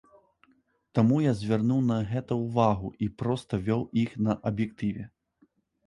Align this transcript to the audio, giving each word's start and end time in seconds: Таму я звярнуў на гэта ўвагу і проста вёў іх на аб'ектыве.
Таму 0.99 1.19
я 1.25 1.33
звярнуў 1.41 1.83
на 1.91 1.99
гэта 2.15 2.39
ўвагу 2.45 2.93
і 3.05 3.13
проста 3.23 3.53
вёў 3.71 3.81
іх 4.09 4.21
на 4.27 4.33
аб'ектыве. 4.53 5.11